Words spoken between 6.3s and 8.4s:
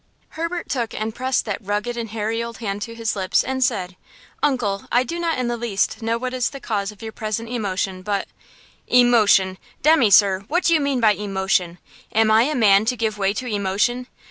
is the cause of your present emotion, but–"